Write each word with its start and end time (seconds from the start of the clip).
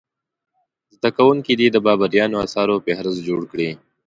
زده 0.95 1.09
کوونکي 1.17 1.53
دې 1.59 1.67
د 1.71 1.77
بابریانو 1.85 2.37
اثارو 2.45 2.75
فهرست 2.85 3.19
جوړ 3.27 3.41
کړي. 3.51 3.69